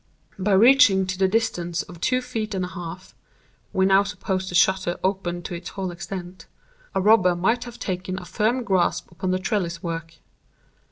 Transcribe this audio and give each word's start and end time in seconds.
By 0.39 0.53
reaching 0.53 1.05
to 1.05 1.17
the 1.19 1.27
distance 1.27 1.83
of 1.83 2.01
two 2.01 2.23
feet 2.23 2.55
and 2.55 2.65
a 2.65 2.69
half 2.69 3.13
(we 3.71 3.85
now 3.85 4.01
suppose 4.01 4.49
the 4.49 4.55
shutter 4.55 4.97
open 5.03 5.43
to 5.43 5.53
its 5.53 5.69
whole 5.69 5.91
extent) 5.91 6.47
a 6.95 6.99
robber 6.99 7.35
might 7.35 7.65
have 7.65 7.77
taken 7.77 8.17
a 8.19 8.25
firm 8.25 8.63
grasp 8.63 9.11
upon 9.11 9.29
the 9.29 9.37
trellis 9.37 9.83
work. 9.83 10.15